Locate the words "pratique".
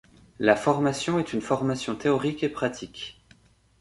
2.49-3.23